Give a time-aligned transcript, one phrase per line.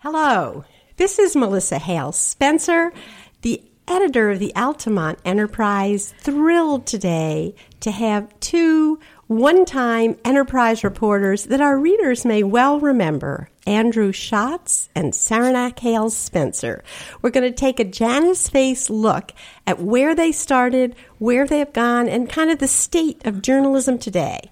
[0.00, 0.66] Hello,
[0.98, 2.92] this is Melissa Hale Spencer,
[3.40, 11.44] the editor of the Altamont Enterprise, thrilled today to have two one time Enterprise reporters
[11.44, 16.84] that our readers may well remember Andrew Schotz and Saranac Hale Spencer.
[17.22, 19.32] We're going to take a Janus face look
[19.66, 23.98] at where they started, where they have gone, and kind of the state of journalism
[23.98, 24.50] today.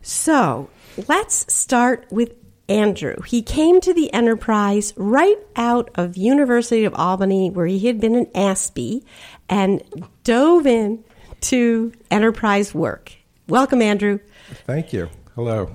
[0.00, 0.70] So
[1.08, 2.39] let's start with
[2.70, 3.16] Andrew.
[3.26, 8.14] He came to the Enterprise right out of University of Albany, where he had been
[8.14, 9.04] an ASPE,
[9.48, 9.82] and
[10.22, 11.04] dove in
[11.42, 13.12] to Enterprise work.
[13.48, 14.20] Welcome, Andrew.
[14.66, 15.10] Thank you.
[15.34, 15.70] Hello.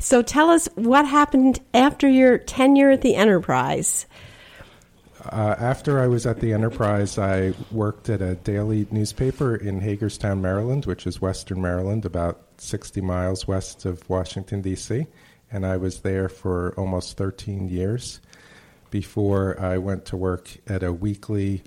[0.00, 4.06] So tell us what happened after your tenure at the Enterprise.
[5.24, 10.42] Uh, after I was at the Enterprise, I worked at a daily newspaper in Hagerstown,
[10.42, 15.06] Maryland, which is western Maryland, about 60 miles west of Washington, D.C.
[15.50, 18.20] And I was there for almost 13 years
[18.90, 21.62] before I went to work at a weekly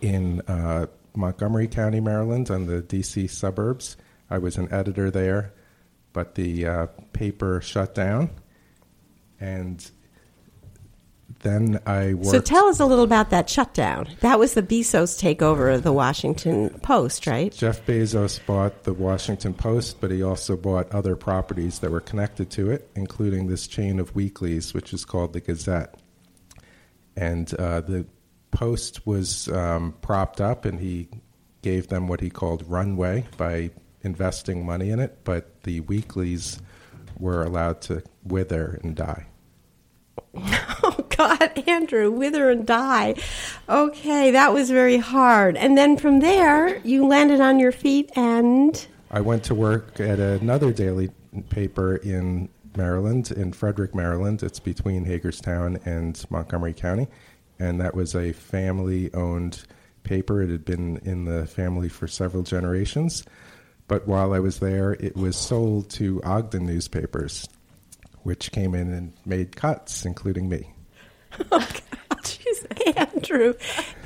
[0.00, 3.26] in uh, Montgomery County, Maryland, on the D.C.
[3.26, 3.96] suburbs.
[4.30, 5.52] I was an editor there,
[6.12, 8.30] but the uh, paper shut down.
[9.40, 9.88] And
[11.40, 12.30] then I worked.
[12.30, 14.08] So tell us a little about that shutdown.
[14.20, 17.52] That was the Bezos takeover of the Washington Post, right?
[17.52, 22.50] Jeff Bezos bought the Washington Post, but he also bought other properties that were connected
[22.50, 25.94] to it, including this chain of weeklies, which is called the Gazette.
[27.16, 28.06] And uh, the
[28.50, 31.08] Post was um, propped up, and he
[31.62, 33.70] gave them what he called runway by
[34.02, 36.60] investing money in it, but the weeklies
[37.18, 39.26] were allowed to wither and die.
[40.82, 43.16] Oh God, Andrew, wither and die.
[43.68, 45.56] Okay, that was very hard.
[45.56, 48.86] And then from there, you landed on your feet and.
[49.10, 51.10] I went to work at another daily
[51.48, 54.42] paper in Maryland, in Frederick, Maryland.
[54.42, 57.08] It's between Hagerstown and Montgomery County.
[57.58, 59.64] And that was a family owned
[60.04, 60.42] paper.
[60.42, 63.24] It had been in the family for several generations.
[63.88, 67.48] But while I was there, it was sold to Ogden newspapers,
[68.26, 70.72] which came in and made cuts, including me.
[71.52, 71.68] Oh,
[72.08, 73.54] God, Andrew,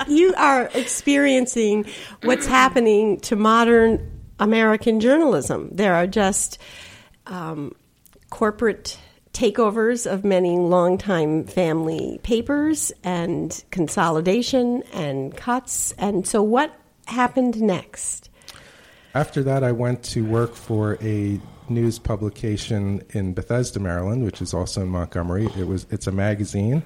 [0.08, 1.86] you are experiencing
[2.24, 5.70] what's happening to modern American journalism.
[5.72, 6.58] There are just
[7.26, 7.74] um,
[8.30, 8.98] corporate
[9.32, 15.92] takeovers of many longtime family papers and consolidation and cuts.
[15.92, 16.74] And so, what
[17.06, 18.28] happened next?
[19.14, 24.52] After that, I went to work for a news publication in Bethesda, Maryland, which is
[24.52, 25.46] also in Montgomery.
[25.56, 26.82] It was it's a magazine,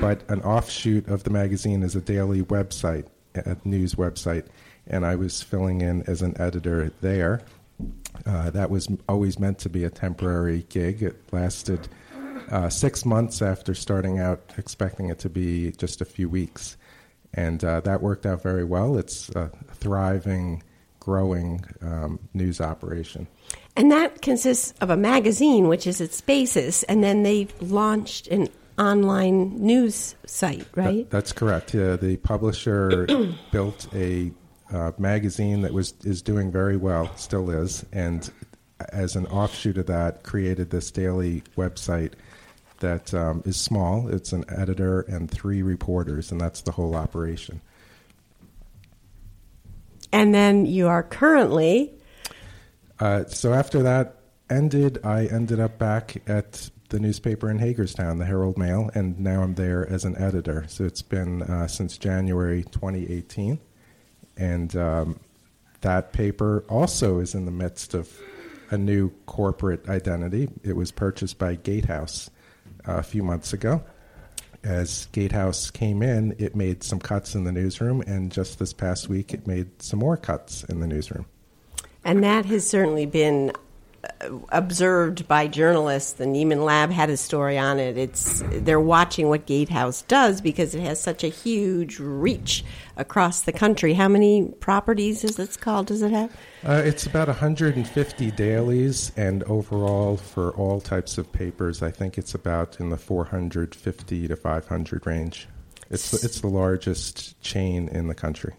[0.00, 4.46] but an offshoot of the magazine is a daily website, a news website,
[4.86, 7.42] and I was filling in as an editor there.
[8.24, 11.02] Uh, that was always meant to be a temporary gig.
[11.02, 11.88] It lasted
[12.50, 16.76] uh, six months after starting out, expecting it to be just a few weeks,
[17.34, 18.96] and uh, that worked out very well.
[18.96, 20.62] It's a thriving
[21.00, 23.28] growing um, news operation.
[23.76, 28.48] And that consists of a magazine, which is its basis, and then they've launched an
[28.78, 31.08] online news site, right?
[31.08, 31.74] That, that's correct.
[31.74, 33.06] Yeah, the publisher
[33.52, 34.32] built a
[34.72, 38.30] uh, magazine that was is doing very well, still is, and
[38.92, 42.12] as an offshoot of that, created this daily website
[42.80, 44.08] that um, is small.
[44.08, 47.60] It's an editor and three reporters, and that's the whole operation.
[50.12, 51.92] And then you are currently.
[52.98, 54.16] Uh, so after that
[54.48, 59.42] ended, I ended up back at the newspaper in Hagerstown, the Herald Mail, and now
[59.42, 60.64] I'm there as an editor.
[60.68, 63.58] So it's been uh, since January 2018.
[64.36, 65.20] And um,
[65.80, 68.10] that paper also is in the midst of
[68.70, 70.48] a new corporate identity.
[70.62, 72.30] It was purchased by Gatehouse
[72.86, 73.82] uh, a few months ago
[74.66, 79.08] as Gatehouse came in, it made some cuts in the newsroom, and just this past
[79.08, 81.26] week, it made some more cuts in the newsroom.
[82.06, 83.50] And that has certainly been
[84.04, 86.12] uh, observed by journalists.
[86.12, 87.98] The Nieman Lab had a story on it.
[87.98, 92.64] It's they're watching what Gatehouse does because it has such a huge reach
[92.96, 93.92] across the country.
[93.92, 95.88] How many properties is it called?
[95.88, 96.30] Does it have?
[96.64, 102.34] Uh, it's about 150 dailies, and overall, for all types of papers, I think it's
[102.34, 105.48] about in the 450 to 500 range.
[105.90, 108.54] It's it's the largest chain in the country.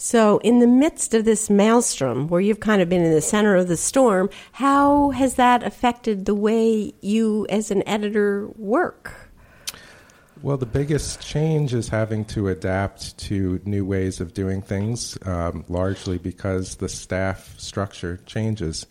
[0.00, 3.56] So, in the midst of this maelstrom, where you've kind of been in the center
[3.56, 9.32] of the storm, how has that affected the way you, as an editor, work?
[10.40, 15.64] Well, the biggest change is having to adapt to new ways of doing things, um,
[15.68, 18.86] largely because the staff structure changes.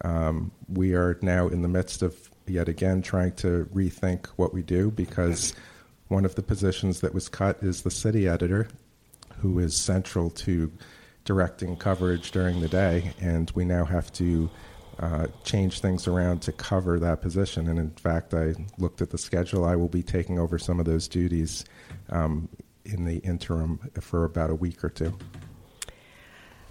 [0.00, 4.62] Um, we are now in the midst of yet again trying to rethink what we
[4.62, 5.52] do because
[6.08, 8.68] one of the positions that was cut is the city editor,
[9.40, 10.70] who is central to
[11.24, 14.48] directing coverage during the day, and we now have to
[14.98, 17.68] uh, change things around to cover that position.
[17.68, 19.64] And in fact, I looked at the schedule.
[19.64, 21.64] I will be taking over some of those duties
[22.08, 22.48] um,
[22.84, 25.16] in the interim for about a week or two.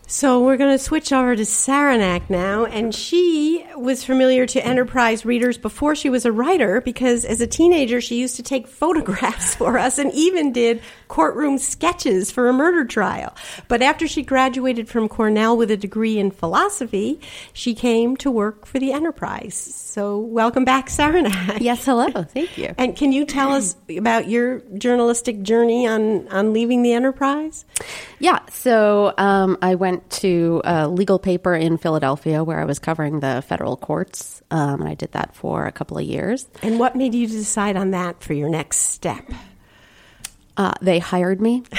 [0.07, 3.44] So we're going to switch over to Saranac now, and she
[3.77, 8.19] was familiar to Enterprise readers before she was a writer because as a teenager she
[8.19, 13.35] used to take photographs for us and even did courtroom sketches for a murder trial.
[13.67, 17.19] But after she graduated from Cornell with a degree in philosophy,
[17.53, 19.55] she came to work for the Enterprise.
[19.55, 21.61] So welcome back, Saranac.
[21.61, 22.09] Yes, hello.
[22.23, 22.73] Thank you.
[22.77, 27.65] And can you tell us about your journalistic journey on, on leaving the Enterprise?
[28.19, 33.19] Yeah, so um, I went to a legal paper in Philadelphia where I was covering
[33.19, 36.47] the federal courts, um, and I did that for a couple of years.
[36.61, 39.25] And what made you decide on that for your next step?
[40.57, 41.57] Uh, they hired me.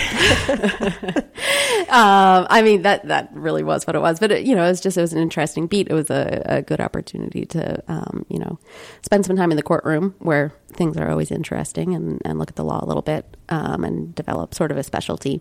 [1.89, 4.69] um, I mean that that really was what it was, but it, you know, it
[4.69, 5.89] was just it was an interesting beat.
[5.89, 8.59] It was a, a good opportunity to um, you know
[9.03, 12.57] spend some time in the courtroom where things are always interesting and, and look at
[12.57, 15.41] the law a little bit um, and develop sort of a specialty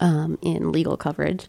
[0.00, 1.46] um, in legal coverage.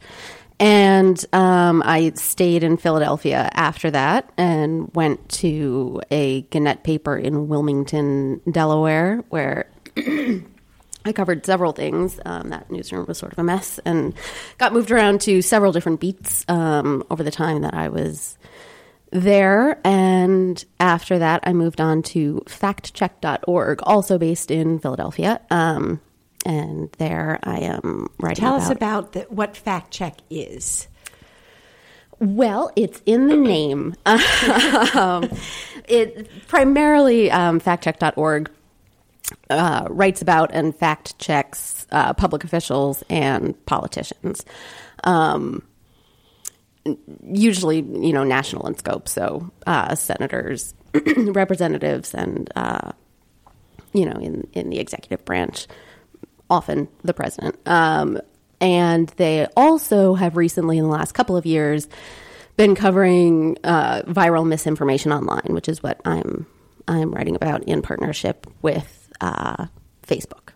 [0.63, 7.49] And um, I stayed in Philadelphia after that and went to a Gannett paper in
[7.49, 12.17] Wilmington, Delaware, where I covered several things.
[12.23, 14.13] Um, that newsroom was sort of a mess and
[14.57, 18.37] got moved around to several different beats um, over the time that I was
[19.11, 19.85] there.
[19.85, 25.41] And after that, I moved on to factcheck.org, also based in Philadelphia.
[25.51, 25.99] Um,
[26.45, 28.41] and there I am writing.
[28.41, 30.87] Tell about, us about the, what fact check is.
[32.19, 33.95] Well, it's in the name.
[34.05, 35.29] um,
[35.87, 38.49] it primarily um, factcheck.org
[39.49, 44.45] uh, writes about and fact checks uh, public officials and politicians.
[45.03, 45.63] Um,
[47.23, 50.73] usually, you know, national in scope, so uh, senators,
[51.17, 52.91] representatives, and uh,
[53.93, 55.67] you know, in in the executive branch,
[56.53, 57.57] often the president.
[57.65, 58.19] Um,
[58.61, 61.87] and they also have recently, in the last couple of years,
[62.55, 66.45] been covering uh, viral misinformation online, which is what I'm
[66.87, 69.67] I'm writing about in partnership with uh,
[70.05, 70.49] Facebook.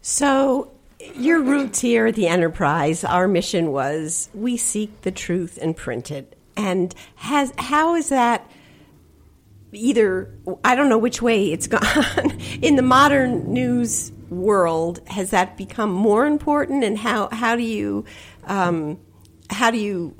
[0.00, 0.72] So,
[1.14, 6.10] your roots here at the Enterprise, our mission was we seek the truth and print
[6.10, 6.36] it.
[6.56, 8.48] And has how is that?
[9.72, 10.32] Either
[10.64, 15.00] I don't know which way it's gone in the modern news world.
[15.08, 16.84] Has that become more important?
[16.84, 18.04] And how how do you
[18.44, 18.98] um,
[19.50, 20.16] how do you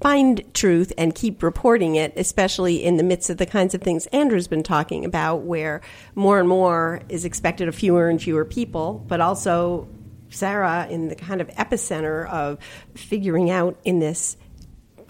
[0.00, 4.06] find truth and keep reporting it, especially in the midst of the kinds of things
[4.06, 5.82] Andrew's been talking about, where
[6.14, 9.88] more and more is expected of fewer and fewer people, but also
[10.30, 12.58] Sarah in the kind of epicenter of
[12.94, 14.36] figuring out in this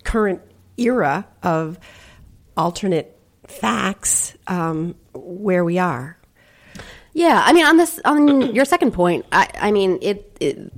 [0.03, 0.41] current
[0.77, 1.79] era of
[2.57, 3.17] alternate
[3.47, 6.20] facts um, where we are.
[7.13, 10.73] Yeah, I mean, on this, on your second point, I, I mean, it, it,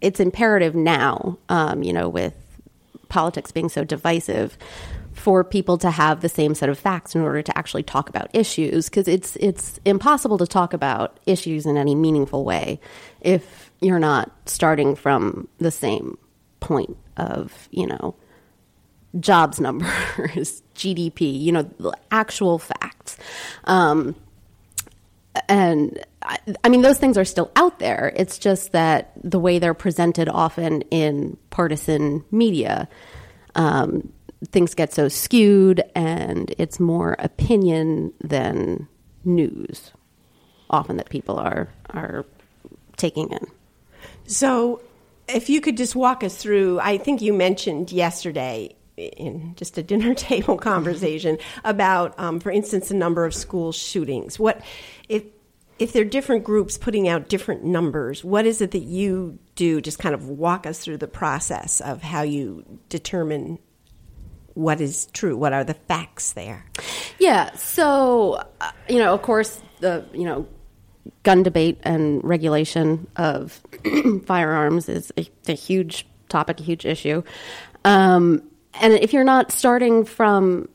[0.00, 2.34] it's imperative now, um, you know, with
[3.08, 4.56] politics being so divisive,
[5.12, 8.30] for people to have the same set of facts in order to actually talk about
[8.32, 12.80] issues, because it's it's impossible to talk about issues in any meaningful way
[13.20, 16.16] if you're not starting from the same
[16.60, 18.14] point of, you know,
[19.18, 21.70] jobs numbers, GDP, you know,
[22.10, 23.18] actual facts.
[23.64, 24.14] Um,
[25.48, 29.58] and I, I, mean those things are still out there it's just that the way
[29.58, 32.88] they're presented often in partisan media
[33.54, 34.12] um,
[34.48, 38.88] things get so skewed and it's more opinion than
[39.24, 39.92] news
[40.68, 42.24] often that people are are
[42.96, 43.46] taking in
[44.26, 44.80] so
[45.28, 49.82] if you could just walk us through i think you mentioned yesterday in just a
[49.82, 54.38] dinner table conversation about, um, for instance, the number of school shootings.
[54.38, 54.60] What
[55.80, 58.22] if are different groups putting out different numbers?
[58.22, 59.80] What is it that you do?
[59.80, 63.58] Just kind of walk us through the process of how you determine
[64.54, 65.36] what is true.
[65.36, 66.66] What are the facts there?
[67.18, 67.52] Yeah.
[67.54, 70.46] So uh, you know, of course, the you know
[71.22, 73.60] gun debate and regulation of
[74.26, 77.22] firearms is a, a, huge topic, a huge issue.
[77.84, 78.42] Um,
[78.74, 80.68] and if you're not starting from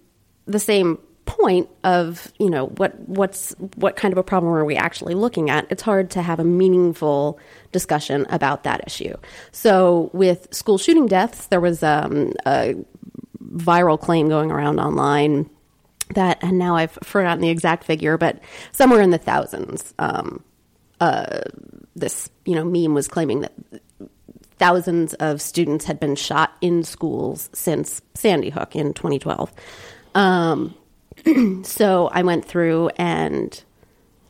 [0.45, 4.75] the same point of you know what what's what kind of a problem are we
[4.75, 7.39] actually looking at it's hard to have a meaningful
[7.71, 9.13] discussion about that issue
[9.51, 12.75] so with school shooting deaths there was um, a
[13.43, 15.49] viral claim going around online
[16.13, 18.39] that, and now I've forgotten the exact figure, but
[18.71, 19.93] somewhere in the thousands.
[19.97, 20.43] Um,
[21.01, 21.41] uh,
[21.95, 23.53] this you know meme was claiming that
[24.57, 29.51] thousands of students had been shot in schools since Sandy Hook in 2012.
[30.13, 30.73] Um,
[31.63, 33.63] so I went through and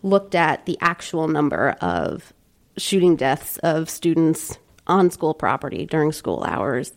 [0.04, 2.34] looked at the actual number of
[2.78, 6.94] shooting deaths of students on school property during school hours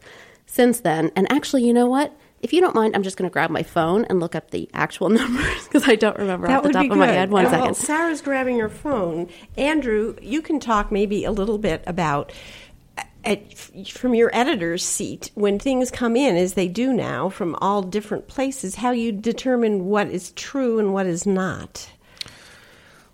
[0.46, 1.10] since then.
[1.16, 2.12] And actually, you know what?
[2.40, 4.68] If you don't mind, I'm just going to grab my phone and look up the
[4.72, 7.14] actual numbers because I don't remember that off the would top be of my good.
[7.14, 7.30] head.
[7.30, 7.64] One Uh, second.
[7.64, 9.28] Well, Sarah's grabbing her phone.
[9.56, 12.32] Andrew, you can talk maybe a little bit about.
[13.24, 13.54] Uh, At,
[13.88, 18.28] from your editor's seat, when things come in, as they do now, from all different
[18.28, 21.90] places, how you determine what is true and what is not.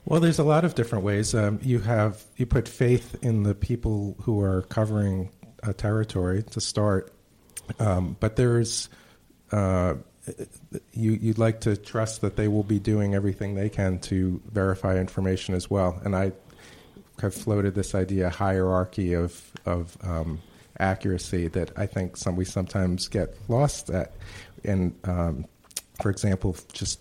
[0.07, 1.35] Well, there's a lot of different ways.
[1.35, 5.31] Um, you have you put faith in the people who are covering
[5.63, 7.11] a territory to start,
[7.79, 8.91] um, but there's
[9.51, 9.95] uh,
[10.93, 14.99] you you'd like to trust that they will be doing everything they can to verify
[14.99, 15.99] information as well.
[16.05, 16.33] And I
[17.21, 20.41] have floated this idea hierarchy of of um,
[20.79, 24.15] accuracy that I think some we sometimes get lost at.
[24.65, 25.47] And um,
[26.03, 27.01] for example, just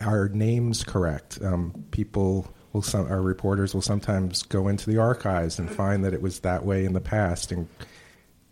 [0.00, 1.38] our names correct.
[1.42, 6.12] Um, people will some our reporters will sometimes go into the archives and find that
[6.12, 7.68] it was that way in the past and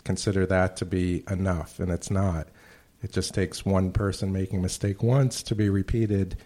[0.05, 2.49] consider that to be enough, and it's not.
[3.03, 6.37] It just takes one person making a mistake once to be repeated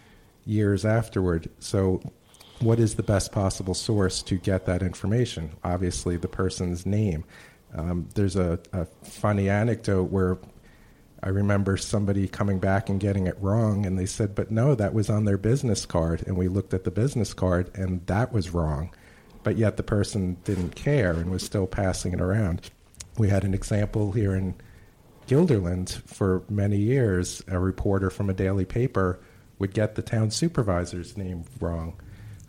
[0.45, 1.49] years afterward.
[1.59, 2.01] So,
[2.61, 5.51] what is the best possible source to get that information?
[5.63, 7.23] Obviously, the person's name.
[7.73, 10.37] Um, there's a, a funny anecdote where
[11.23, 14.93] I remember somebody coming back and getting it wrong, and they said, But no, that
[14.93, 16.23] was on their business card.
[16.25, 18.93] And we looked at the business card, and that was wrong.
[19.43, 22.69] But yet the person didn't care and was still passing it around.
[23.17, 24.55] We had an example here in
[25.27, 27.43] Guilderland for many years.
[27.47, 29.19] A reporter from a daily paper
[29.57, 31.99] would get the town supervisor's name wrong.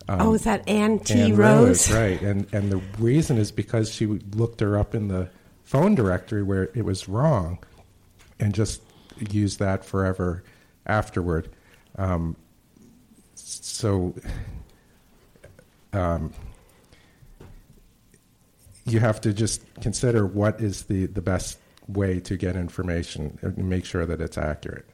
[0.09, 1.21] Oh, is that Ann T.
[1.21, 1.90] Ann Rose?
[1.92, 2.21] right?
[2.21, 5.28] And and the reason is because she looked her up in the
[5.64, 7.59] phone directory where it was wrong,
[8.38, 8.82] and just
[9.30, 10.42] used that forever
[10.87, 11.49] afterward.
[11.97, 12.37] Um,
[13.35, 14.14] so,
[15.92, 16.32] um,
[18.85, 23.59] you have to just consider what is the the best way to get information and
[23.59, 24.87] make sure that it's accurate.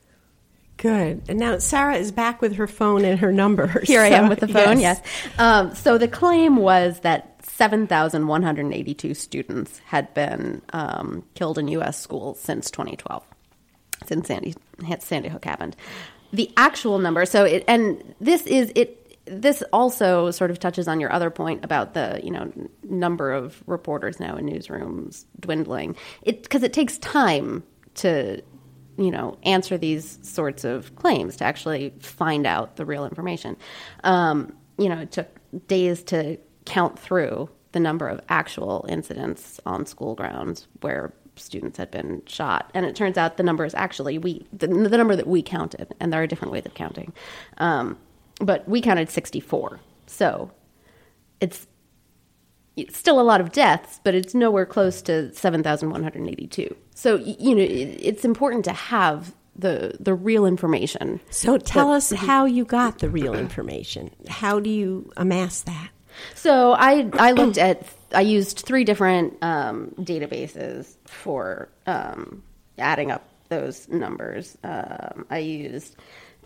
[0.79, 1.23] Good.
[1.29, 3.67] And now Sarah is back with her phone and her number.
[3.85, 5.03] Here I So, am with the phone, yes.
[5.37, 12.01] Um, so the claim was that 7,182 students had been um, killed in U.S.
[12.01, 13.25] schools since 2012,
[14.07, 14.55] since Sandy,
[15.01, 15.77] Sandy Hook happened.
[16.33, 18.95] The actual number, so it, and this is, it,
[19.25, 22.51] this also sort of touches on your other point about the you know
[22.85, 25.97] number of reporters now in newsrooms dwindling.
[26.23, 27.63] It because it takes time
[27.97, 28.43] to
[28.99, 33.57] you know answer these sorts of claims to actually find out the real information.
[34.05, 35.29] Um, you know, it took
[35.67, 41.91] days to count through the number of actual incidents on school grounds where students had
[41.91, 45.27] been shot, and it turns out the number is actually we the, the number that
[45.27, 47.13] we counted, and there are different ways of counting.
[47.59, 47.97] Um,
[48.41, 49.81] but we counted 64.
[50.07, 50.51] So
[51.41, 51.67] it's,
[52.77, 56.77] it's still a lot of deaths, but it's nowhere close to 7,182.
[56.99, 61.21] So, you know, it's important to have the, the real information.
[61.31, 64.11] So tell us how you got the real information.
[64.27, 65.91] How do you amass that?
[66.35, 72.43] So I, I looked at, I used three different um, databases for um,
[72.79, 74.59] adding up those numbers.
[74.65, 75.95] Um, I used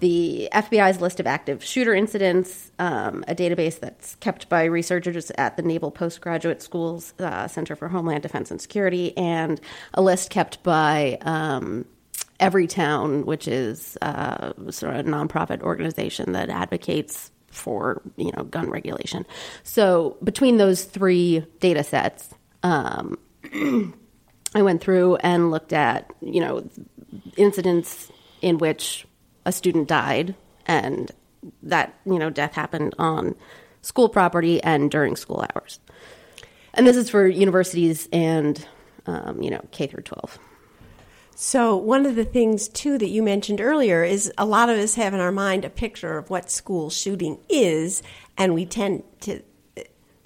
[0.03, 5.57] the FBI's list of active shooter incidents, um, a database that's kept by researchers at
[5.57, 9.61] the Naval Postgraduate School's uh, Center for Homeland Defense and Security, and
[9.95, 11.85] a list kept by um,
[12.41, 18.71] Everytown, which is uh, sort of a nonprofit organization that advocates for you know gun
[18.71, 19.25] regulation.
[19.63, 23.19] So between those three data sets, um,
[23.55, 26.69] I went through and looked at you know
[27.37, 29.07] incidents in which
[29.45, 30.35] a student died
[30.67, 31.11] and
[31.63, 33.35] that you know death happened on
[33.83, 35.81] school property and during school hours.
[36.75, 38.65] And this is for universities and
[39.07, 40.39] um, you know K through 12.
[41.35, 44.95] So, one of the things, too, that you mentioned earlier is a lot of us
[44.97, 48.03] have in our mind a picture of what school shooting is,
[48.37, 49.43] and we tend to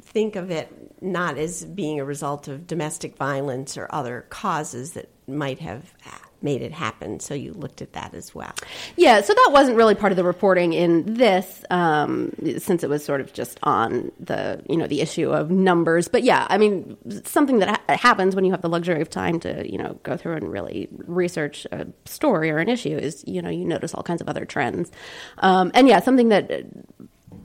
[0.01, 5.09] think of it not as being a result of domestic violence or other causes that
[5.29, 5.95] might have
[6.43, 7.21] made it happen.
[7.21, 8.53] So you looked at that as well.
[8.97, 13.05] Yeah, so that wasn't really part of the reporting in this, um, since it was
[13.05, 16.09] sort of just on the you know the issue of numbers.
[16.09, 19.41] But yeah, I mean, something that ha- happens when you have the luxury of time
[19.41, 23.43] to you know go through and really research a story or an issue is you
[23.43, 24.91] know you notice all kinds of other trends.
[25.39, 26.51] Um, and yeah, something that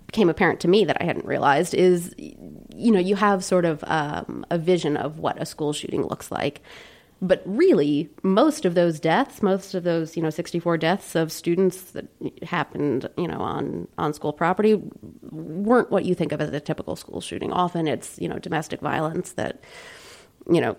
[0.07, 3.83] became apparent to me that I hadn't realized is you know you have sort of
[3.87, 6.61] um, a vision of what a school shooting looks like
[7.21, 11.91] but really most of those deaths most of those you know 64 deaths of students
[11.91, 12.07] that
[12.41, 14.81] happened you know on on school property
[15.31, 17.51] weren't what you think of as a typical school shooting.
[17.51, 19.63] Often it's you know domestic violence that
[20.49, 20.75] you know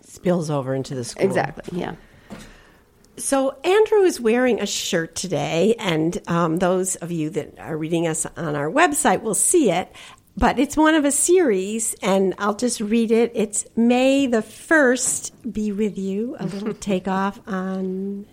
[0.00, 1.24] spills over into the school.
[1.24, 1.94] Exactly yeah.
[3.18, 8.06] So Andrew is wearing a shirt today, and um, those of you that are reading
[8.06, 9.94] us on our website will see it
[10.36, 13.32] but it's one of a series, and I'll just read it.
[13.34, 16.36] It's May the 1st be with you.
[16.38, 18.26] A little takeoff on,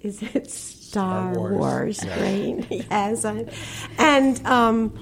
[0.00, 1.54] is it Star, Star Wars?
[1.54, 2.22] Wars yeah.
[2.22, 2.66] right?
[2.90, 3.24] yes.
[3.98, 4.98] And um,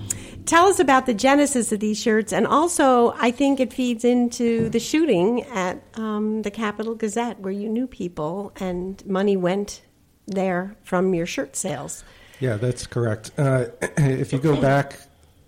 [0.47, 4.69] tell us about the genesis of these shirts, and also I think it feeds into
[4.69, 9.83] the shooting at um, the Capital Gazette, where you knew people, and money went
[10.27, 12.05] there from your shirt sales.
[12.39, 13.33] Yeah, that's correct.
[13.37, 13.67] Uh,
[13.99, 14.99] if you go back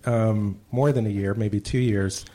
[0.07, 2.25] um, more than a year, maybe two years,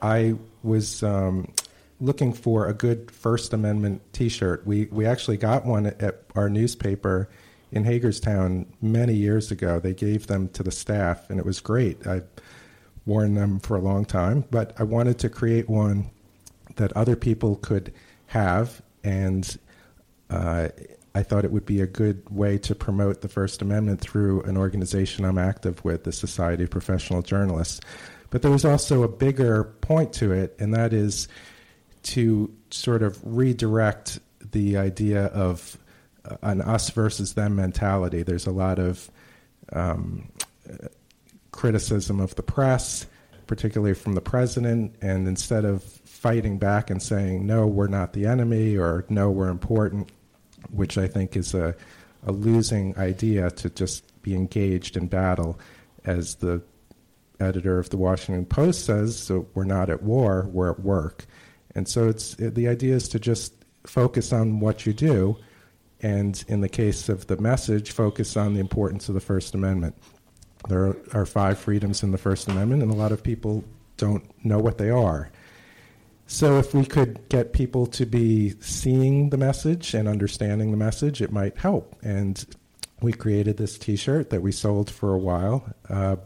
[0.00, 1.52] I was um,
[2.00, 4.66] looking for a good First Amendment T-shirt.
[4.66, 7.28] We we actually got one at our newspaper
[7.72, 9.80] in Hagerstown many years ago.
[9.80, 12.06] They gave them to the staff, and it was great.
[12.06, 12.26] I've
[13.04, 16.10] worn them for a long time, but I wanted to create one
[16.76, 17.92] that other people could
[18.26, 19.56] have, and
[20.30, 20.68] uh,
[21.16, 24.58] I thought it would be a good way to promote the First Amendment through an
[24.58, 27.80] organization I'm active with, the Society of Professional Journalists.
[28.28, 31.26] But there was also a bigger point to it, and that is
[32.02, 34.18] to sort of redirect
[34.52, 35.78] the idea of
[36.26, 38.22] uh, an us versus them mentality.
[38.22, 39.10] There's a lot of
[39.72, 40.30] um,
[41.50, 43.06] criticism of the press,
[43.46, 48.26] particularly from the president, and instead of fighting back and saying, no, we're not the
[48.26, 50.10] enemy, or no, we're important,
[50.70, 51.74] which I think is a,
[52.26, 55.58] a losing idea to just be engaged in battle.
[56.04, 56.62] As the
[57.40, 61.26] editor of the Washington Post says, so we're not at war, we're at work.
[61.74, 63.52] And so it's the idea is to just
[63.84, 65.36] focus on what you do,
[66.00, 69.96] and in the case of the message, focus on the importance of the First Amendment.
[70.68, 73.64] There are five freedoms in the First Amendment, and a lot of people
[73.96, 75.30] don't know what they are.
[76.26, 81.22] So, if we could get people to be seeing the message and understanding the message,
[81.22, 81.94] it might help.
[82.02, 82.44] And
[83.00, 85.72] we created this t shirt that we sold for a while.
[85.88, 86.16] Uh,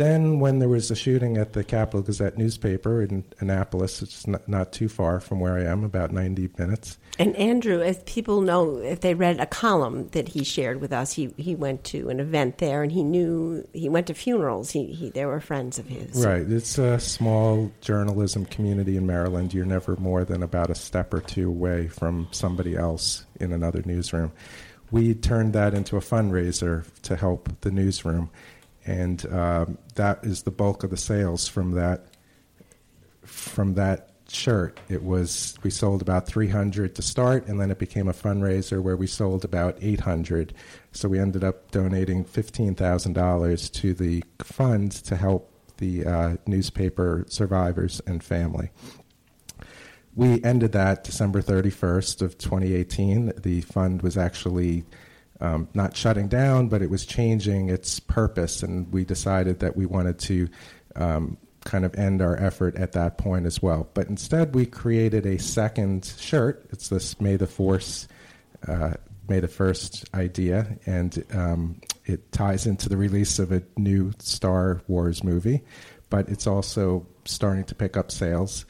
[0.00, 4.48] then, when there was a shooting at the Capital Gazette newspaper in Annapolis, it's not,
[4.48, 6.96] not, too far from where I am, about 90 minutes.
[7.18, 11.12] And Andrew, as people know, if they read a column that he shared with us,
[11.12, 14.70] he, he went to an event there and he knew, he went to funerals.
[14.70, 16.24] He, he They were friends of his.
[16.24, 16.50] Right.
[16.50, 19.52] It's a small journalism community in Maryland.
[19.52, 23.82] You're never more than about a step or two away from somebody else in another
[23.84, 24.32] newsroom.
[24.90, 28.30] We turned that into a fundraiser to help the newsroom
[28.90, 32.06] and um, that is the bulk of the sales from that
[33.22, 34.80] from that shirt.
[34.88, 38.96] It was we sold about 300 to start, and then it became a fundraiser where
[38.96, 40.54] we sold about 800.
[40.90, 48.02] So we ended up donating $15,000 to the fund to help the uh, newspaper survivors
[48.08, 48.70] and family.
[50.16, 53.34] We ended that December 31st of 2018.
[53.36, 54.84] The fund was actually
[55.40, 59.86] um, not shutting down, but it was changing its purpose, and we decided that we
[59.86, 60.48] wanted to
[60.96, 63.88] um, kind of end our effort at that point as well.
[63.94, 66.66] But instead, we created a second shirt.
[66.70, 68.08] It's this May the Force,
[68.66, 68.94] uh,
[69.28, 74.82] May the First idea, and um, it ties into the release of a new Star
[74.88, 75.62] Wars movie,
[76.10, 78.66] but it's also starting to pick up sales.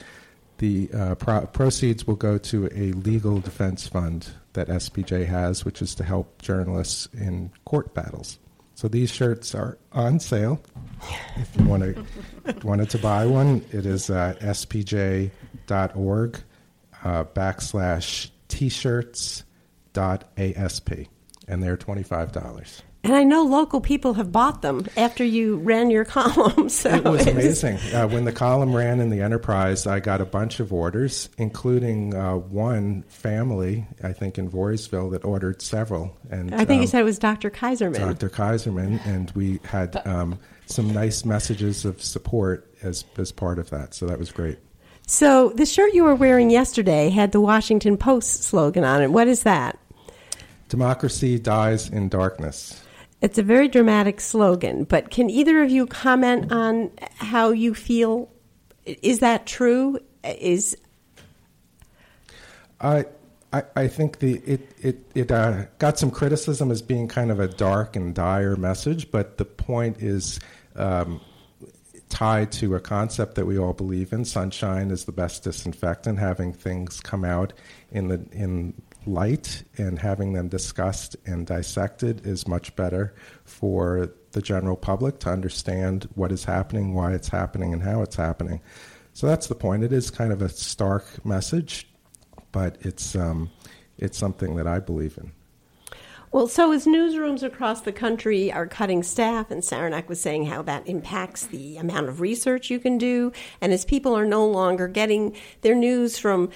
[0.58, 5.80] The uh, pro- proceeds will go to a legal defense fund that SPJ has, which
[5.82, 8.38] is to help journalists in court battles.
[8.74, 10.60] So these shirts are on sale.
[11.36, 12.06] If you want to
[12.66, 15.30] wanted to buy one, it is uh, spj.org
[17.04, 19.44] uh, backslash t-shirts
[19.92, 20.92] dot asp,
[21.46, 22.82] and they're twenty five dollars.
[23.02, 26.68] And I know local people have bought them after you ran your column.
[26.68, 27.78] So it was amazing.
[27.94, 32.14] Uh, when the column ran in the Enterprise, I got a bunch of orders, including
[32.14, 36.16] uh, one family, I think in Voorheesville, that ordered several.
[36.30, 37.50] And I think um, you said it was Dr.
[37.50, 37.98] Kaiserman.
[37.98, 38.28] Dr.
[38.28, 43.94] Kaiserman, and we had um, some nice messages of support as as part of that.
[43.94, 44.58] So that was great.
[45.06, 49.10] So the shirt you were wearing yesterday had the Washington Post slogan on it.
[49.10, 49.78] What is that?
[50.68, 52.80] Democracy dies in darkness.
[53.20, 58.30] It's a very dramatic slogan, but can either of you comment on how you feel?
[58.86, 59.98] Is that true?
[60.24, 60.76] Is
[62.80, 63.04] I
[63.52, 67.40] I, I think the it it it uh, got some criticism as being kind of
[67.40, 70.38] a dark and dire message, but the point is
[70.76, 71.20] um,
[72.08, 74.24] tied to a concept that we all believe in.
[74.24, 76.18] Sunshine is the best disinfectant.
[76.18, 77.52] Having things come out
[77.90, 78.74] in the in
[79.10, 85.30] light and having them discussed and dissected is much better for the general public to
[85.30, 88.60] understand what is happening, why it's happening, and how it's happening.
[89.12, 89.82] So that's the point.
[89.82, 91.88] It is kind of a stark message,
[92.52, 93.50] but it's um,
[93.98, 95.32] it's something that I believe in.
[96.32, 100.62] Well, so as newsrooms across the country are cutting staff, and Saranac was saying how
[100.62, 104.86] that impacts the amount of research you can do, and as people are no longer
[104.86, 106.50] getting their news from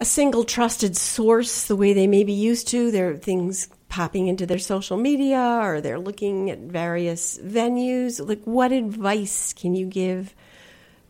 [0.00, 4.28] a single trusted source the way they may be used to, there are things popping
[4.28, 8.26] into their social media or they're looking at various venues.
[8.26, 10.34] Like, what advice can you give?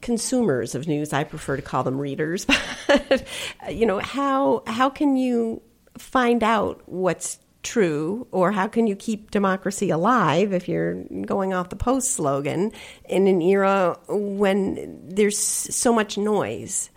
[0.00, 1.12] consumers of news.
[1.12, 2.46] I prefer to call them readers.
[2.86, 3.26] But
[3.72, 5.62] you know, how how can you
[5.96, 11.68] find out what's true or how can you keep democracy alive if you're going off
[11.68, 12.72] the post slogan
[13.08, 16.90] in an era when there's so much noise?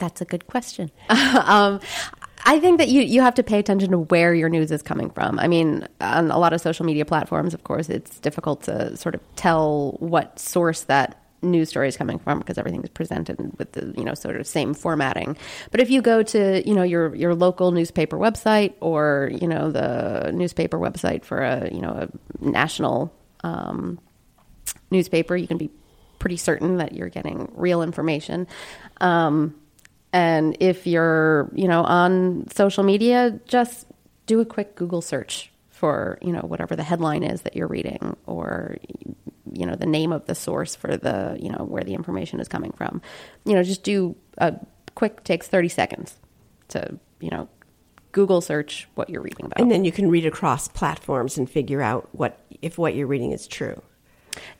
[0.00, 0.90] That's a good question.
[1.08, 1.78] um,
[2.44, 5.10] I think that you, you have to pay attention to where your news is coming
[5.10, 5.38] from.
[5.38, 9.14] I mean, on a lot of social media platforms, of course, it's difficult to sort
[9.14, 13.72] of tell what source that news story is coming from because everything is presented with
[13.72, 15.36] the you know sort of same formatting.
[15.70, 19.70] But if you go to you know your your local newspaper website or you know
[19.70, 23.98] the newspaper website for a you know a national um,
[24.90, 25.70] newspaper, you can be
[26.18, 28.46] pretty certain that you're getting real information.
[29.00, 29.54] Um,
[30.12, 33.86] and if you're, you know, on social media, just
[34.26, 38.16] do a quick Google search for, you know, whatever the headline is that you're reading
[38.26, 38.76] or
[39.52, 42.48] you know, the name of the source for the, you know, where the information is
[42.48, 43.02] coming from.
[43.44, 44.54] You know, just do a
[44.94, 46.18] quick takes 30 seconds
[46.68, 47.48] to, you know,
[48.12, 49.60] Google search what you're reading about.
[49.60, 53.32] And then you can read across platforms and figure out what if what you're reading
[53.32, 53.80] is true.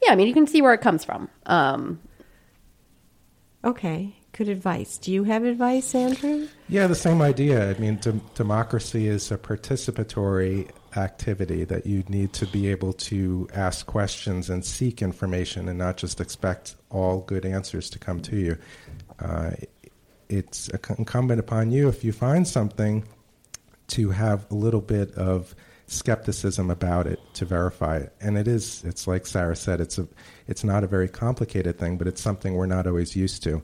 [0.03, 1.29] Yeah, I mean, you can see where it comes from.
[1.47, 2.01] Um,
[3.65, 4.17] okay.
[4.33, 4.97] Good advice.
[4.97, 6.49] Do you have advice, Andrew?
[6.69, 7.71] Yeah, the same idea.
[7.71, 13.49] I mean, de- democracy is a participatory activity that you need to be able to
[13.55, 18.37] ask questions and seek information and not just expect all good answers to come to
[18.37, 18.57] you.
[19.19, 19.51] Uh,
[20.29, 23.05] it's incumbent upon you, if you find something,
[23.89, 25.57] to have a little bit of
[25.89, 28.15] skepticism about it to verify it.
[28.21, 30.07] And it is, it's like Sarah said, it's, a,
[30.47, 33.61] it's not a very complicated thing, but it's something we're not always used to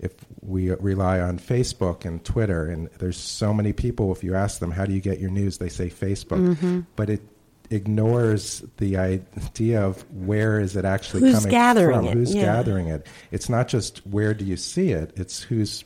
[0.00, 4.60] if we rely on Facebook and Twitter, and there's so many people, if you ask
[4.60, 6.54] them, how do you get your news, they say Facebook.
[6.54, 6.80] Mm-hmm.
[6.96, 7.22] But it
[7.70, 12.14] ignores the idea of where is it actually who's coming gathering from, it?
[12.14, 12.44] who's yeah.
[12.44, 13.06] gathering it.
[13.30, 15.84] It's not just where do you see it, it's who's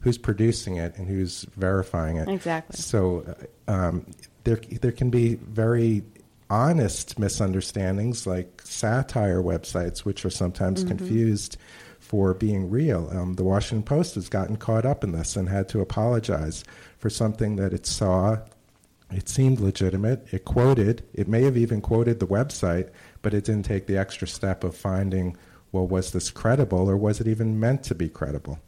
[0.00, 2.28] who's producing it and who's verifying it.
[2.28, 2.76] Exactly.
[2.76, 3.36] So
[3.68, 4.06] um,
[4.44, 6.02] there, there can be very
[6.50, 10.96] honest misunderstandings like satire websites, which are sometimes mm-hmm.
[10.96, 11.56] confused
[12.12, 13.08] for being real.
[13.10, 16.62] Um, the Washington Post has gotten caught up in this and had to apologize
[16.98, 18.36] for something that it saw.
[19.10, 20.26] It seemed legitimate.
[20.30, 22.90] It quoted, it may have even quoted the website,
[23.22, 25.38] but it didn't take the extra step of finding,
[25.72, 28.58] well, was this credible or was it even meant to be credible?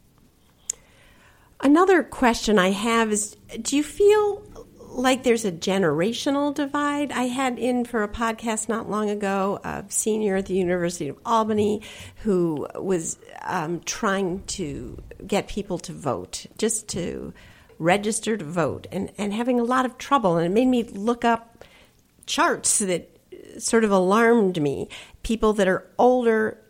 [1.61, 4.64] Another question I have is Do you feel
[4.95, 7.13] like there's a generational divide.
[7.13, 11.19] I had in for a podcast not long ago a senior at the University of
[11.27, 11.83] Albany
[12.23, 17.33] who was um, trying to get people to vote, just to
[17.79, 20.37] register to vote, and, and having a lot of trouble.
[20.37, 21.65] And it made me look up
[22.27, 23.11] charts that
[23.59, 24.89] sort of alarmed me.
[25.23, 26.61] People that are older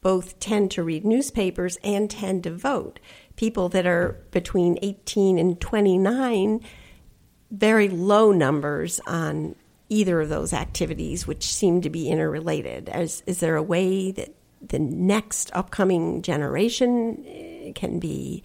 [0.00, 2.98] both tend to read newspapers and tend to vote.
[3.36, 6.60] People that are between 18 and 29
[7.50, 9.54] very low numbers on
[9.88, 12.88] either of those activities, which seem to be interrelated.
[12.94, 18.42] Is, is there a way that the next upcoming generation eh, can be?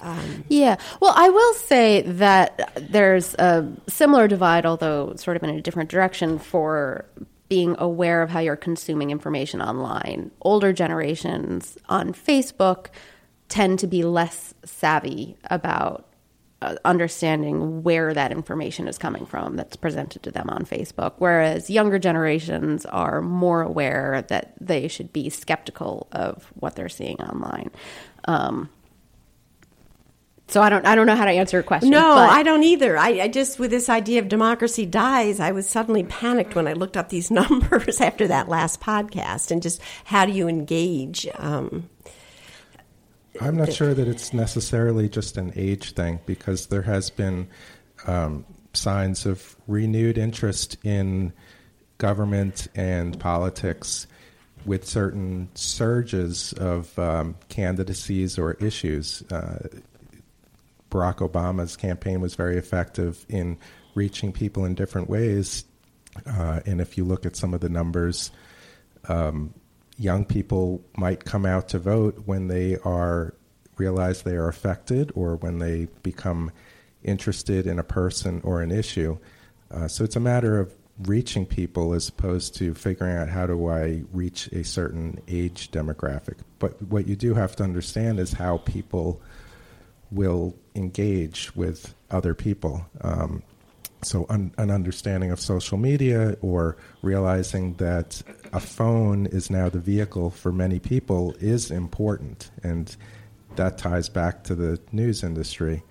[0.00, 0.76] Um, yeah.
[1.00, 5.90] Well, I will say that there's a similar divide, although sort of in a different
[5.90, 7.04] direction, for
[7.48, 10.30] being aware of how you're consuming information online.
[10.42, 12.86] Older generations on Facebook
[13.48, 16.07] tend to be less savvy about
[16.60, 21.14] uh, understanding where that information is coming from that's presented to them on Facebook.
[21.18, 27.20] Whereas younger generations are more aware that they should be skeptical of what they're seeing
[27.20, 27.70] online.
[28.24, 28.70] Um,
[30.48, 31.90] so I don't I don't know how to answer your question.
[31.90, 32.96] No, but- I don't either.
[32.96, 36.72] I, I just with this idea of democracy dies, I was suddenly panicked when I
[36.72, 41.28] looked up these numbers after that last podcast, and just how do you engage?
[41.36, 41.90] Um,
[43.40, 47.48] I'm not sure that it's necessarily just an age thing because there has been
[48.06, 51.32] um, signs of renewed interest in
[51.98, 54.06] government and politics
[54.64, 59.22] with certain surges of um, candidacies or issues.
[59.30, 59.68] Uh,
[60.90, 63.58] Barack Obama's campaign was very effective in
[63.94, 65.64] reaching people in different ways.
[66.26, 68.30] Uh, and if you look at some of the numbers,
[69.08, 69.54] um,
[69.98, 73.34] young people might come out to vote when they are
[73.76, 76.50] realize they are affected or when they become
[77.04, 79.16] interested in a person or an issue.
[79.70, 83.68] Uh, so it's a matter of reaching people as opposed to figuring out how do
[83.68, 86.38] I reach a certain age demographic.
[86.58, 89.20] But what you do have to understand is how people
[90.10, 92.84] will engage with other people.
[93.00, 93.42] Um,
[94.02, 99.80] so, un- an understanding of social media or realizing that a phone is now the
[99.80, 102.50] vehicle for many people is important.
[102.62, 102.94] And
[103.56, 105.82] that ties back to the news industry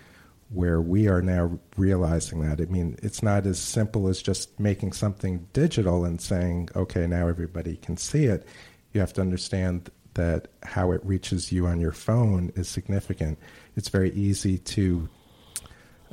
[0.50, 2.62] where we are now realizing that.
[2.62, 7.28] I mean, it's not as simple as just making something digital and saying, okay, now
[7.28, 8.48] everybody can see it.
[8.94, 13.38] You have to understand that how it reaches you on your phone is significant.
[13.76, 15.10] It's very easy to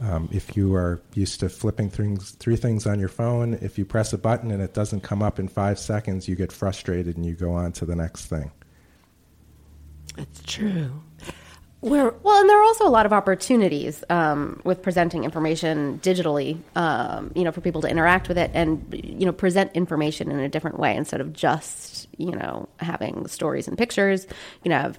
[0.00, 3.84] um, if you are used to flipping things, three things on your phone, if you
[3.84, 7.24] press a button and it doesn't come up in five seconds, you get frustrated and
[7.24, 8.50] you go on to the next thing.
[10.16, 11.02] That's true.
[11.80, 16.58] Where Well, and there are also a lot of opportunities um, with presenting information digitally,
[16.74, 20.40] um, you know, for people to interact with it and, you know, present information in
[20.40, 24.24] a different way instead of just, you know, having stories and pictures.
[24.24, 24.98] You can have,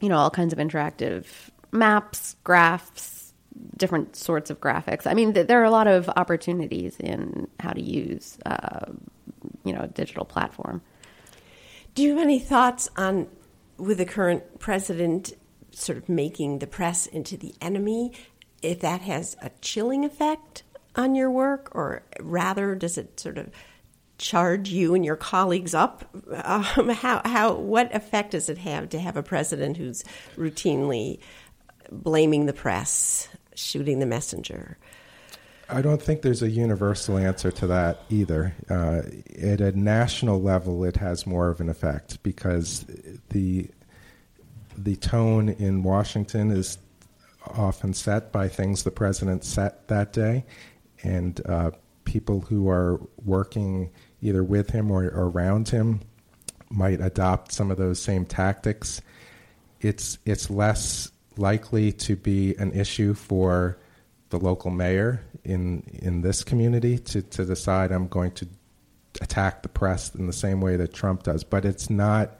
[0.00, 1.24] you know, all kinds of interactive
[1.72, 3.17] maps, graphs,
[3.76, 5.06] different sorts of graphics.
[5.06, 8.86] I mean, th- there are a lot of opportunities in how to use, uh,
[9.64, 10.82] you know, a digital platform.
[11.94, 13.28] do you have any thoughts on
[13.76, 15.32] with the current president
[15.72, 18.12] sort of making the press into the enemy?
[18.62, 20.64] If that has a chilling effect
[20.96, 23.50] on your work, or rather, does it sort of
[24.18, 26.04] charge you and your colleagues up?
[26.44, 30.02] Um, how how what effect does it have to have a president who's
[30.36, 31.20] routinely
[31.90, 34.78] blaming the press, shooting the messenger?
[35.70, 38.54] I don't think there's a universal answer to that either.
[38.70, 39.02] Uh,
[39.38, 42.86] at a national level, it has more of an effect because
[43.30, 43.68] the
[44.76, 46.78] the tone in Washington is
[47.46, 50.44] often set by things the president set that day,
[51.02, 51.70] and uh,
[52.04, 53.90] people who are working
[54.22, 56.00] either with him or around him
[56.70, 59.02] might adopt some of those same tactics.
[59.80, 63.78] It's it's less likely to be an issue for
[64.30, 68.48] the local mayor in in this community to, to decide I'm going to
[69.20, 71.44] attack the press in the same way that Trump does.
[71.44, 72.38] But it's not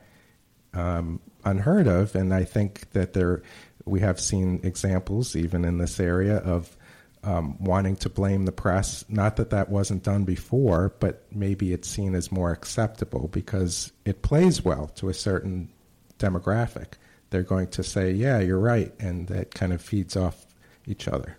[0.74, 3.42] um, unheard of, and I think that there
[3.84, 6.76] we have seen examples even in this area of
[7.24, 9.04] um, wanting to blame the press.
[9.08, 14.22] Not that that wasn't done before, but maybe it's seen as more acceptable because it
[14.22, 15.70] plays well to a certain
[16.18, 16.94] demographic.
[17.30, 20.46] They're going to say, "Yeah, you're right," and that kind of feeds off
[20.86, 21.36] each other.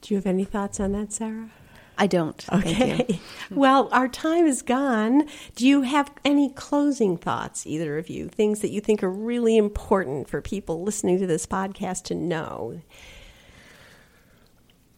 [0.00, 1.50] Do you have any thoughts on that, Sarah?
[1.98, 2.40] I don't.
[2.42, 2.72] Thank you.
[2.72, 3.20] Okay.
[3.50, 5.28] Well, our time is gone.
[5.54, 8.28] Do you have any closing thoughts, either of you?
[8.28, 12.80] Things that you think are really important for people listening to this podcast to know?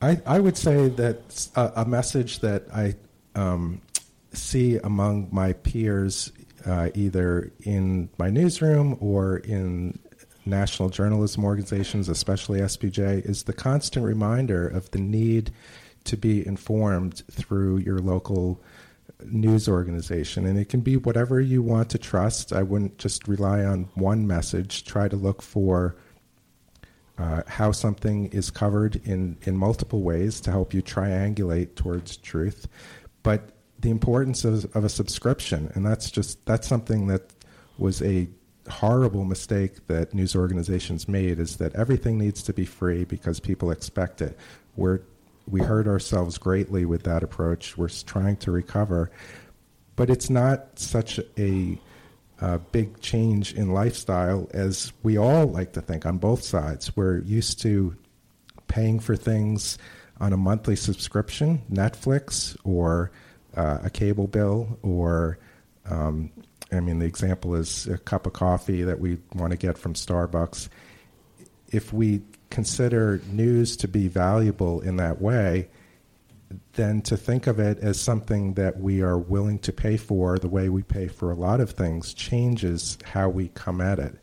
[0.01, 2.95] I, I would say that a, a message that I
[3.35, 3.83] um,
[4.33, 6.33] see among my peers,
[6.67, 9.99] uh, either in my newsroom or in
[10.47, 15.51] national journalism organizations, especially SPJ, is the constant reminder of the need
[16.05, 18.63] to be informed through your local
[19.25, 20.47] news organization.
[20.47, 22.53] And it can be whatever you want to trust.
[22.53, 25.97] I wouldn't just rely on one message, try to look for
[27.17, 32.67] uh, how something is covered in, in multiple ways to help you triangulate towards truth.
[33.23, 33.54] But
[33.85, 37.31] the importance of, of a subscription, and that's just that's something that
[37.77, 38.27] was a
[38.71, 43.71] horrible mistake that news organizations made is that everything needs to be free because people
[43.71, 44.39] expect it.
[44.75, 45.01] We're
[45.47, 47.77] we hurt ourselves greatly with that approach.
[47.77, 49.11] We're trying to recover,
[49.97, 51.79] but it's not such a,
[52.41, 56.97] a big change in lifestyle as we all like to think on both sides.
[56.97, 57.95] We're used to
[58.67, 59.77] paying for things
[60.19, 63.11] on a monthly subscription, Netflix or
[63.57, 65.39] uh, a cable bill, or
[65.89, 66.31] um,
[66.73, 69.95] I mean, the example is a cup of coffee that we want to get from
[69.95, 70.69] Starbucks.
[71.71, 75.69] If we consider news to be valuable in that way,
[76.75, 80.49] then to think of it as something that we are willing to pay for the
[80.49, 84.17] way we pay for a lot of things changes how we come at it.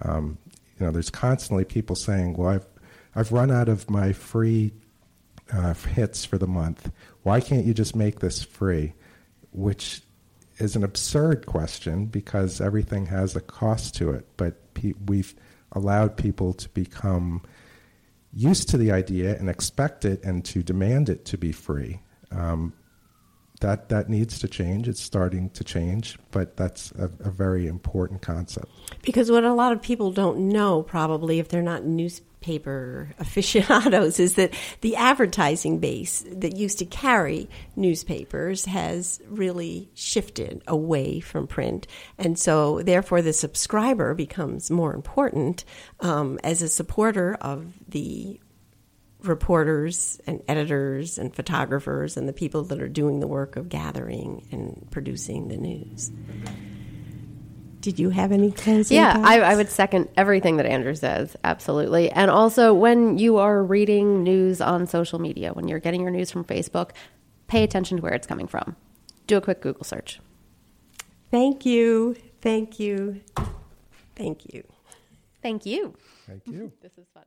[0.00, 0.38] Um,
[0.78, 2.66] you know, there's constantly people saying, "Well, I've
[3.14, 4.72] I've run out of my free
[5.50, 6.90] uh, hits for the month.
[7.22, 8.94] Why can't you just make this free?"
[9.52, 10.02] Which
[10.58, 14.26] is an absurd question because everything has a cost to it.
[14.36, 15.34] But pe- we've
[15.72, 17.42] allowed people to become
[18.32, 22.00] used to the idea and expect it and to demand it to be free.
[22.30, 22.72] Um,
[23.62, 24.88] that that needs to change.
[24.88, 28.70] It's starting to change, but that's a, a, very important concept.
[29.02, 34.34] Because what a lot of people don't know, probably if they're not newspaper aficionados, is
[34.34, 41.86] that the advertising base that used to carry newspapers has really shifted away from print,
[42.18, 45.64] and so therefore the subscriber becomes more important
[46.00, 48.40] um, as a supporter of the
[49.22, 54.46] reporters and editors and photographers and the people that are doing the work of gathering
[54.50, 56.10] and producing the news.
[57.80, 58.96] Did you have any closing?
[58.96, 62.10] Yeah, I, I, would second everything that Andrew says, absolutely.
[62.10, 66.30] And also, when you are reading news on social media, when you're getting your news
[66.30, 66.90] from Facebook,
[67.48, 68.76] pay attention to where it's coming from.
[69.26, 70.20] Do a quick Google search.
[71.32, 72.14] Thank you.
[72.40, 73.20] Thank you.
[74.14, 74.64] Thank you.
[75.42, 75.94] Thank you.
[76.26, 76.72] Thank you.
[76.82, 77.24] this is fun.